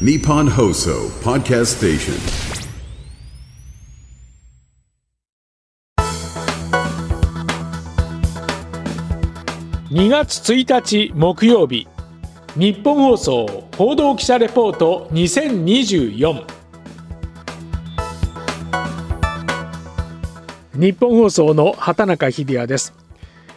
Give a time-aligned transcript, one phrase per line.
[0.00, 2.14] Nippon Hoso Podcast Station.
[9.92, 11.86] 2月1日木曜日。
[12.56, 13.46] 日本放送
[13.76, 16.44] 報道記者レポート2024
[20.74, 22.92] 日本放送の畑中秀也です。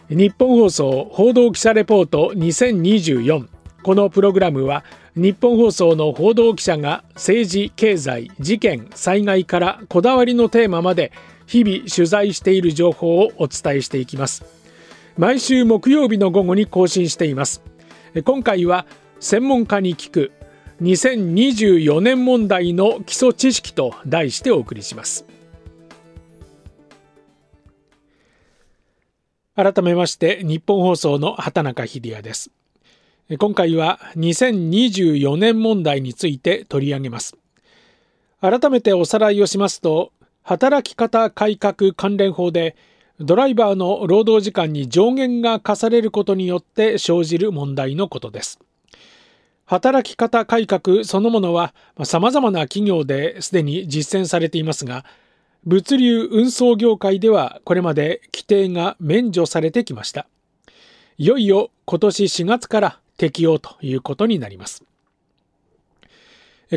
[0.10, 3.48] 日本放送報道記者レポート2024
[3.88, 4.84] このプログラムは
[5.18, 11.12] 日本放送の報道記者が政治経済事件災害からこだわりのテーマまで
[11.48, 14.46] 日々取材している情報をお伝えしていきます。
[15.18, 17.64] 毎週木曜日の午後に更新しています。
[18.26, 18.86] 今回は
[19.20, 20.32] 専門家に聞く
[20.84, 25.26] 2024年問題の基礎知識と題してお送りします。
[29.56, 32.52] 改めまして日本放送の畑中秀也です。
[33.36, 37.36] 今回は2024年問題について取り上げます。
[38.40, 42.78] 改めておさらいをしますと働き方改革関連法で
[43.20, 48.60] ドライバーの労働時間に上限が課されることによって生じる問題のことです。
[49.66, 51.74] 働き方改革そのものは
[52.06, 55.04] 様々な企業ですでに実践されていますが
[55.66, 60.28] 物流運送業界ではこれまで規定が免除されてきました。
[61.18, 64.84] いよいよ今年4月から適用ということになります。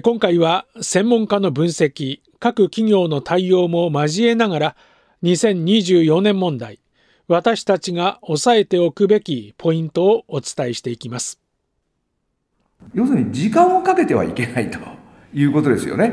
[0.02, 4.76] 今回は専門家の分析各企業の対応も交えながら
[5.24, 6.78] 2024年問題
[7.26, 11.40] 私たちが押さえておくべきポイントをお伝えしていきます。
[12.94, 14.78] 要するに時間をかけてはいけないと
[15.34, 16.12] いうことですよね。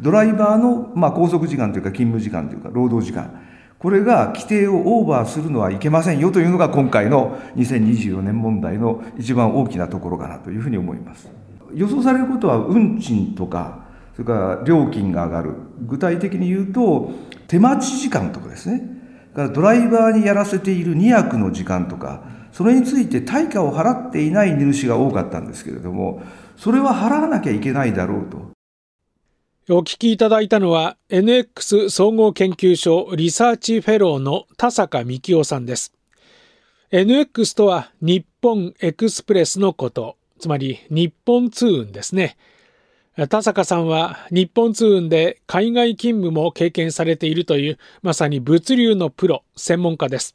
[0.00, 3.40] ドライバーの、まあ、拘束時間というか勤務時間というか労働時間。
[3.80, 11.30] これが規定をオーバーするのはいけませんよというのが今回の2024年問題の一番大きなところかなというふうに思います。
[11.74, 15.54] 予想されることは運賃とかそれから料金が上がる。
[15.86, 17.10] 具体的に言うと
[17.48, 18.82] 手待ち時間とかですね。
[19.34, 26.22] からドライバーにやらせている2役の時間とかそれについて対価を払っていない荷主が多かったんですけれども
[26.56, 28.50] それは払わなきゃいけないだろうと。
[29.72, 35.94] お聞きいただいたのは NX 総合研究所リサーチフェローの田坂幹夫さんです。
[36.90, 40.16] NX とは日本エクスプレスのこと。
[40.40, 42.36] つまり日本通運ですね。
[43.28, 50.34] 田坂さんは日本通運で海外勤務も経験されているというまさに物流のプロ専門家です。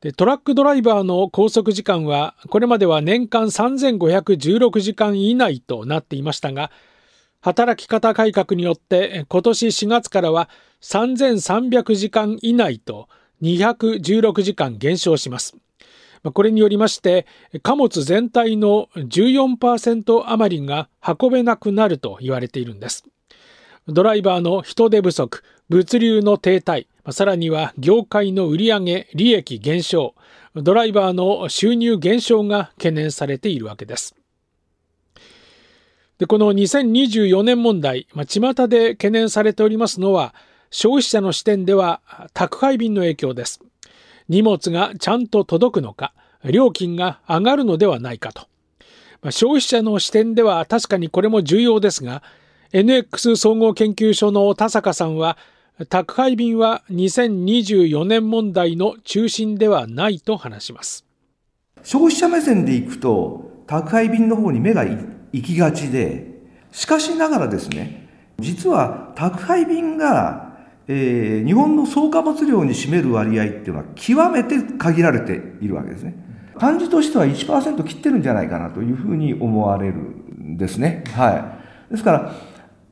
[0.00, 6.72] でトラックドライバーの拘束時間はこれまでは年間3516時間以内となっていましたが
[7.40, 10.48] 働き方改革によって今年4月からは
[10.80, 13.08] 3300時間以内と
[13.42, 15.56] 216時間減少します。
[16.32, 17.26] これによりまして
[17.62, 23.04] 貨物全体の14%余りが運べなくなると言われているんです。
[23.88, 30.16] ドライバーの人手不足、物流の停滞、さらには業界の売上、利益減少、
[30.56, 34.16] ドライバーの収入減少が懸念されているわけです。
[36.18, 40.34] でこの2024年問題、まあ、巷で懸念されておりますのは
[40.70, 42.00] 消費者の視点では
[42.32, 43.60] 宅配便の影響です。
[44.28, 46.12] 荷物がちゃんと届くのか、
[46.44, 48.48] 料金が上がるのではないかと。
[49.22, 52.22] まあ、消費者の視点では確かにこれも重要ですが、
[52.72, 55.38] NX 総合研究所の田坂さんは、
[55.88, 61.04] 宅配便は2024年問題の中心ではないと話します。
[61.82, 64.84] 消費者目線でいくと、宅配便の方に目が
[65.36, 66.26] 行きがちで、
[66.72, 68.08] しかしながらですね、
[68.38, 70.46] 実は宅配便が
[70.88, 76.14] えー、日本の総貨物量に占める割合っていうのは極めて限られているわけですね。
[76.58, 81.04] 感じとしては1%切ってるんじゃないかなというふうに思われるんですね。
[81.14, 81.58] は
[81.90, 81.90] い。
[81.90, 82.32] ですから、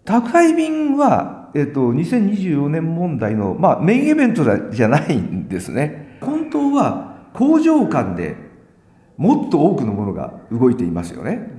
[0.05, 6.19] 宅配便は、えっ、ー、と、2024年問題の、まあ、メインイベントじゃないんですね。
[6.21, 8.37] 本当は工場間で
[9.17, 11.54] もっと多くのものが動いていますよね。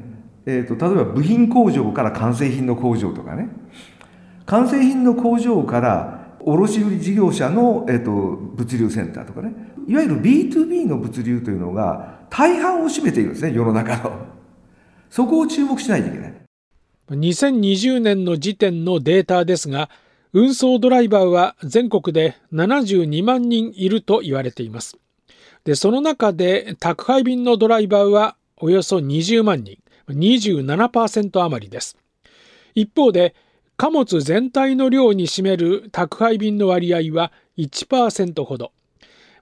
[0.46, 3.50] えっ、ー、と、例えば部品工場から完成品の工場とかね。
[4.46, 9.54] 完成品の工場から卸売事業者の、えーと、物流センターとかね。
[9.88, 14.12] いわゆる B2B の物流というのが大半を占めているんですね世の中の。
[15.10, 16.34] そこを注目しないといけない。
[17.12, 19.90] 2020年の時点のデータですが
[20.34, 24.98] 運送ドライバーは全国で72万人いると言われています。
[25.64, 29.78] でその中で宅配便のドライバーはおよそ20万人。
[30.10, 31.98] 27%余りです
[32.76, 33.36] 一方で
[33.78, 38.72] 貨物全体の量に占める宅配便の割合は1%ほど。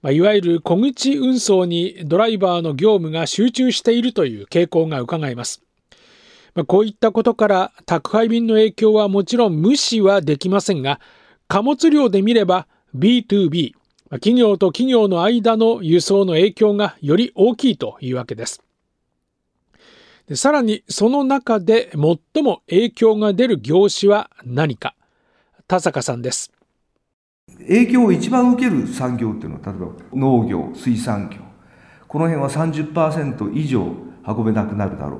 [0.01, 5.62] まあ、いわゆる小口運送にドライバーの業務が集中しているという傾向がうかがえます。
[6.56, 11.00] まあ、こういったことから宅配便の影響はもちろん無視はできませんが、
[11.48, 13.74] 貨物量で見れば B2B、
[14.12, 18.63] 企業と企業の間の輸送の影響がより大きいというわけです。
[20.28, 24.96] でさらにその中で最も影響が出る業種は何か？
[25.68, 26.52] 田坂さんです。
[27.60, 31.40] 影響を一番受ける産業っていうのは例えば農業水産業。
[32.08, 33.86] この辺は30%以上
[34.25, 35.20] 運べなくなるだろう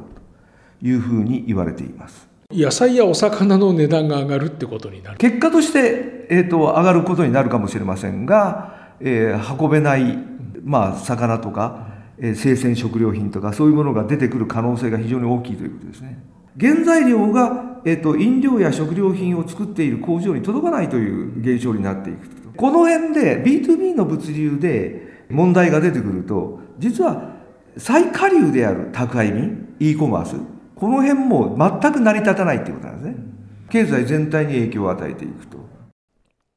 [0.80, 2.30] というふうに言われています。
[2.52, 5.18] 野菜やお魚の値段が上がるってことになる。
[5.18, 10.18] 結果として、えーと、上がることになるかもしれませんが、えー、運べない、
[10.64, 11.88] まあ、魚とか、
[12.20, 16.24] え、生鮮食料品とかそういうものが出てくる可能性が非常に大きいということですね。
[16.60, 27.34] 原材料が、えーと、飲料や食料品を作っている工場に届かないという現象になっていくこの辺で B2B の物流で問題が出てくると実は
[27.78, 30.36] 最下流である宅配便 e コマース
[30.76, 33.34] この辺も全く成り立たないっていうことなんですね。
[33.70, 35.58] 経済全体に影響を与えていくと。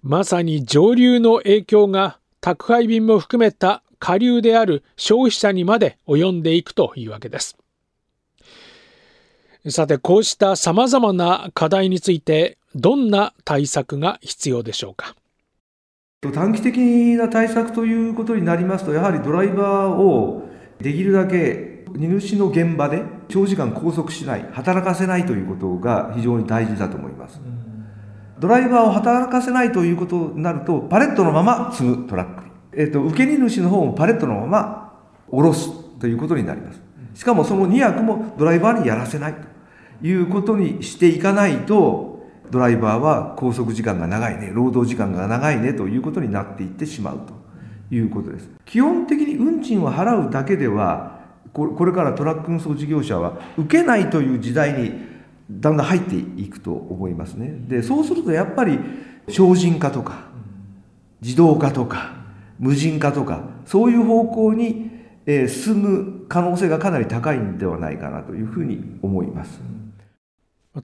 [0.02, 7.57] まさに上流の影響が宅配便も含めた下流である消費者にまで及んでいくというわけです。
[9.69, 15.17] さてこうしたさまざまな課題についてどんな対策が必要でしょうか？
[16.33, 16.79] 短期的
[17.17, 20.49] な対策ということになりますとやはりドライバーを
[20.81, 27.41] できるだけ荷主の現場で長時間拘束しない働かせないということが非常に大事だと思います、
[28.39, 32.46] ドライバーを働かせないということになるとパレットのまま積むトラック
[32.76, 34.93] えーと、受け荷主の方もパレットのまま
[35.31, 36.81] 下ろすということになります。
[37.14, 48.50] しかもその2役もドライバーにやらせないということにしていかないとドライバーは拘束時間が長いね労働時間が長いねということになっていってしまうということです。
[48.67, 51.20] 基本的に運賃を払うだけでは
[51.55, 54.93] これからトラック運送事業者は受けないという時代に
[55.50, 57.56] だんだん入っていくと思いますね。
[57.67, 58.78] でそうするとやっぱり
[59.28, 60.26] 精進化とか
[61.23, 62.25] 自動化とか
[62.58, 64.91] 無人化とかそういう方向に、
[65.26, 69.61] え進む可能性がかなり高いんではないかなというふうに思います。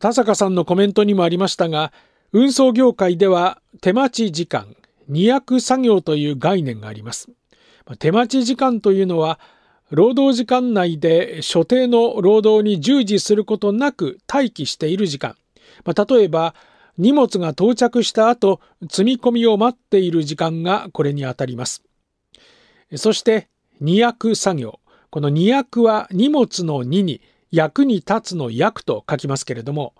[0.00, 1.92] 田坂さんのコメントにもありましたが
[2.32, 4.74] 運送業界では手待ち時間
[5.06, 7.28] 二役作業という概念があります。
[7.98, 9.38] 手待ち時間というのは
[9.90, 15.36] 労働時間内で所定の労働に従事することなく待機している時間、
[15.84, 16.54] まあ、例えば
[16.98, 21.82] 荷物が到着した後、積み込みを待っている時間がこれにあたります。
[22.96, 23.48] そして、
[23.80, 24.80] 二役作業。
[25.10, 29.94] この二役は荷物の2に役に立つの役と書きますけれども、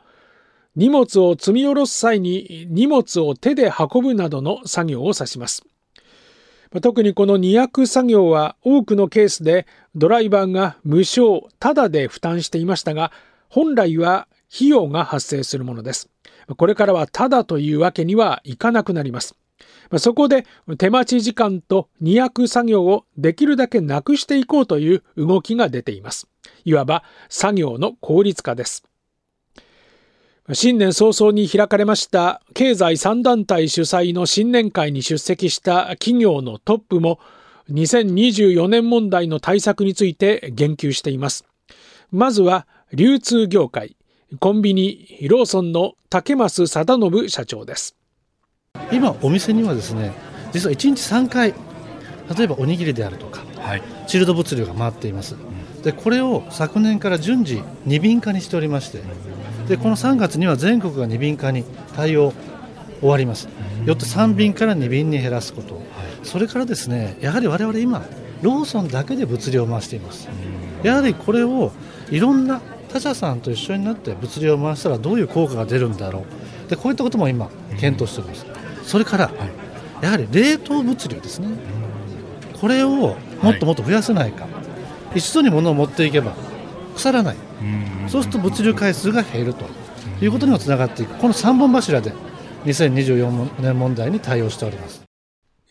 [0.75, 5.63] 荷物を積み下ろす際に荷物を手で運ぶなどの作業を指します。
[6.81, 13.13] 特にこの二役作業は多くのケースでドライバーが無償、タダで負担していましたが、
[13.51, 16.12] 本来は費用が発生するものです。
[16.57, 19.37] これからはただというわけにはいかなくなります。
[19.99, 20.47] そこで
[20.79, 26.29] 手待ち時間と二役作業をできるだけなくしていこうという動きが出ています。
[26.65, 28.85] いわば作業の効率化です。
[30.55, 37.21] 新年早々に開かれました経済3団体主催の新年会に出席した企業のトップも
[37.71, 41.45] 2024年問題の対策について言及しています。
[42.11, 43.97] まずは流通業界、
[44.41, 47.97] コンビニローソンの竹増貞信社長です。
[48.91, 50.13] 今お店にはですね
[50.53, 51.53] 実は1日3回
[52.35, 55.37] 例えばおにぎりであるとか、はい、チルド物流が回っています、
[55.83, 59.03] でこれを昨年から順次2便化にしておりまして
[59.69, 61.65] でこの3月には全国が2便化に
[61.95, 62.33] 対応
[63.01, 63.51] 終わります。
[63.85, 65.83] よって3便から2便に減らすこと、
[66.23, 68.03] それからですねやはり我々今
[68.41, 70.27] ローソンだけで物流を回しています。
[70.83, 71.73] やはりこれを
[72.11, 76.25] いろんな他社さんと一緒になって物流を回したらどういう効果が出るんだろ
[76.67, 76.71] う。
[76.71, 79.33] でこういったことも今検討しております、うん、それから、は
[80.01, 84.49] い、やはり冷凍物流ですね、うん、これをもっともっと増やせないか、は
[85.15, 86.35] い、一度に物を持っていけば
[86.95, 87.37] 腐らない、
[88.03, 89.65] うん、そうすると物流回数が減ると。
[90.25, 91.15] いうことにもつながっていく。
[91.17, 92.13] この3本柱で
[92.65, 95.03] 2024年問題に対応しております。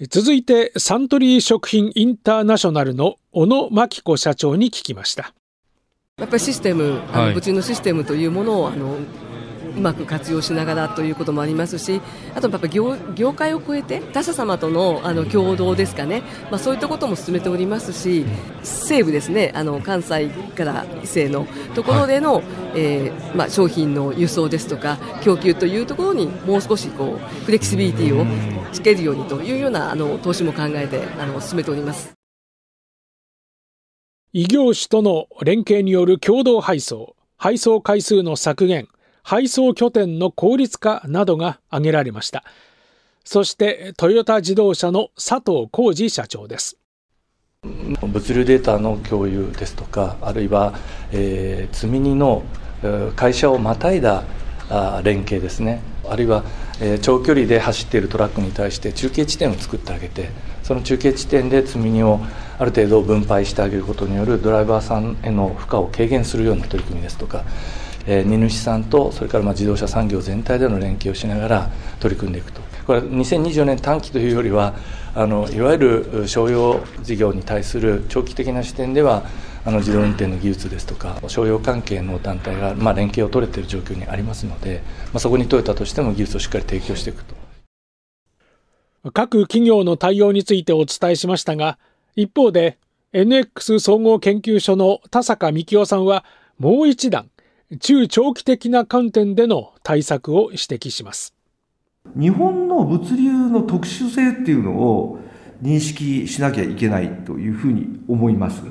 [0.09, 5.31] 続いてサントリー食品インターナショナルの小野真紀子社長に聞きました
[6.21, 8.95] やっぱりシステム、あの物流のシステムというものをあの
[9.75, 11.99] うまく活用しながらということもありますし、
[12.35, 18.25] あとやっぱ業業界を超えて他社様とのあの共同ですかね、まあ、そういったことも進めておりますし、
[18.61, 22.43] 西部ですね、あの関西から伊勢のところでの、はい、
[22.75, 28.25] えー、まあ、商品の輸送ですとか、供給というところにもう少しこうフレキシビリティを
[28.71, 32.20] つけるようにというようなあの投資も考えてあの進めております。
[34.33, 38.87] 異業種との連携による共同配送、配送回数の削減
[39.23, 42.43] 配送拠点の効率化などが挙げられました。
[43.23, 46.77] そしてトヨタ自動車の佐藤浩二社長です。
[48.01, 50.73] 物流データの共有ですとかあるいは、
[51.11, 52.43] えー、積み荷の
[53.15, 54.23] 会社をまたいだ
[55.03, 55.81] 連携ですね。
[56.09, 56.43] あるいは、
[56.81, 60.29] えー、長距離で走っているトラックに対して中継地点を作ってあげて
[60.71, 62.21] その中継地点で積み荷を
[62.57, 67.43] ある程度分配してあげることによるドライバーさんへの負荷を軽減するような取り組みですとか
[68.05, 72.61] え荷主さんとそれからま自動車産業全体での連携をしながら取り組んでいくと。
[72.87, 74.73] これ2024年短期というよりは
[75.13, 79.25] あのいわゆる商用事業に対する長期的な視点では
[79.65, 87.40] あの自動運転の技術ですとか商用関係の団体が、ま、連携を取れている状況にありますので、まあ、そこにトヨタとしても技術をしっかり提供していくと。
[89.13, 91.79] 各企業の対応についてお伝えしましたが
[92.15, 92.77] 一方で
[93.13, 96.23] NX 総合研究所の田坂幹夫さんは
[96.59, 97.29] もう一段
[97.79, 101.33] 中長期的な観点での対策を指摘します。
[102.15, 105.19] 日本の物流の特殊性っていうのを
[105.61, 108.63] 認識しなきゃいけないというふうに思います。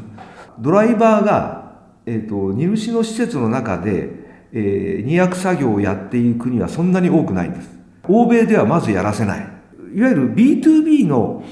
[0.58, 4.10] ドライバーが、えーと、荷主の施設の中で、
[4.52, 7.70] えー、荷役作業をやっている国はそんなに多くないんです。
[8.08, 9.59] 欧米ではまずやらせない。
[9.94, 11.44] いわゆる B2B の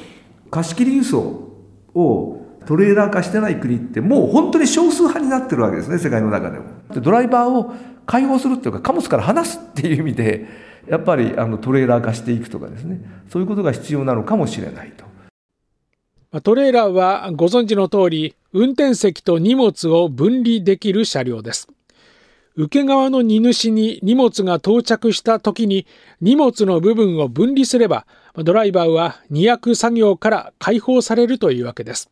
[0.51, 1.53] 貸し切り輸送
[1.95, 6.65] をトレーラー化してない国ってもう本当に少数派になってるわけですね世界の中でも。
[7.01, 7.75] ドライバーを
[8.07, 10.47] 解放するっていうか貨物から離すっていう意味で
[10.89, 13.01] やっぱりあのトレーラー化していくとかですね。
[13.29, 15.09] そういうことが必要なのかもしれないと。
[16.41, 21.69] トレーラーはご存知の通り運転席と荷物を分離できる車両です。
[22.55, 25.87] 受け側の荷主に荷物が到着した時に
[26.21, 28.05] 荷物の部分を分離すれば
[28.45, 32.11] ドライバーは荷役作業から解放されるというわけです。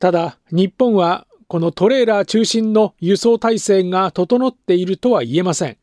[0.00, 5.76] ただ日本はこのトレーラー中心の輸送体制が整っているとは言えません。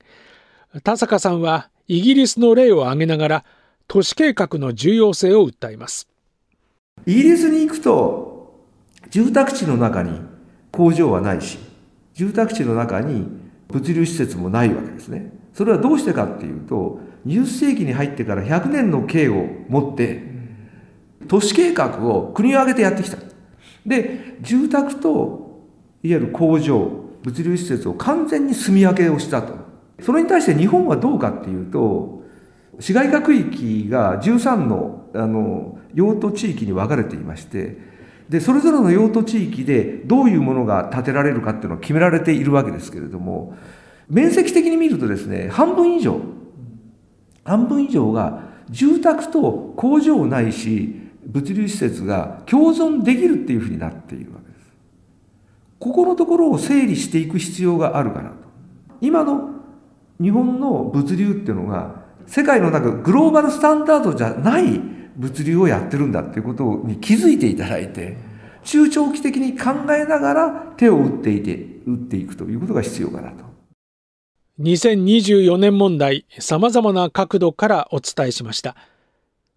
[0.84, 3.46] 田坂さんはイギリスの例を挙げながら
[3.88, 6.08] 都市計画の重要性を訴えます。
[7.06, 8.66] イギリスに行くと
[9.10, 10.22] 住宅地の中に
[10.72, 11.60] 工場はないし
[12.14, 13.28] 住宅地の中に
[13.70, 15.32] 物流施設もないわけですね。
[15.54, 20.24] それはどうしてかっていうと20世紀に入ってから100年の計を持って
[21.28, 23.18] 都市計画を国を挙げてやってきた。
[23.86, 25.62] で住宅と
[26.04, 26.80] いわゆる工場
[27.24, 29.54] 物流施設を完全に住み分けをしたと。
[30.02, 32.24] それに対して日本はどうかっていうと
[32.80, 37.78] 市街化区域が13のあの用途地域に分かれていまして
[38.30, 43.58] でそれぞれの用途地域でどういうものが建てられるかっていうのは決められているわけですけれども
[44.08, 46.22] 面積的に見るとですね半分以上
[47.44, 50.96] 半分以上が住宅と工場ないし
[51.26, 54.74] 物流施設が共存できるっていうふうになっているわけです。
[55.80, 58.36] ここのところを整理していく必要があるかなと。
[59.02, 59.50] 今の
[60.22, 64.80] 日本の物流っていうのが世界の中グローバルスタンダードじゃない
[65.16, 68.18] 物流をやってるんだっていうことに気づいていただいて
[68.64, 71.54] 中長期的に考えながら手を打っていて
[71.86, 73.51] 打っていくということが必要かなと。
[74.62, 78.76] 2024年問題様々な角度からお伝えしました。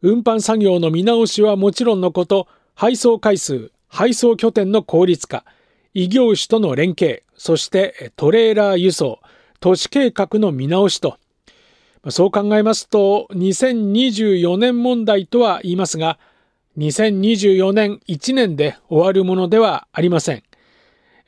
[0.00, 5.44] 運搬作業の見直しはもちろんのこと、配送回数、配送拠点の効率化、
[5.92, 9.20] 異業種との連携、そしてトレーラー輸送、
[9.61, 11.18] 都市計画の見直しと、
[12.08, 16.18] そう考えますと、2024年問題とは言いますが、
[16.78, 20.42] 2024年1年で終わるものではありません。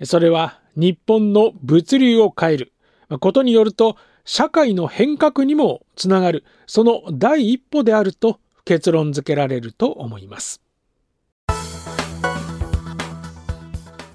[0.03, 2.73] それは日本の物流を変える
[3.21, 10.61] ことによると、社会の変革にもつながる、その第一歩であると結論付けられると思います。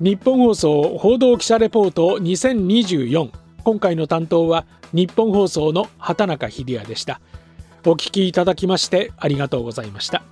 [0.02, 3.30] 日本放送報道記者レポート2024
[3.64, 7.22] 今回の担当は日本放送の畑中秀也でした。
[7.86, 10.24] お聞きいただきましてありがとうございました。